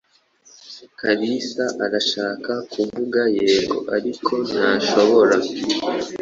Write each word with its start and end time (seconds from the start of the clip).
Kalisa 0.99 1.65
arashaka 1.85 2.51
kuvuga 2.73 3.21
yego, 3.37 3.75
ariko 3.95 4.33
ntashobora. 4.51 5.35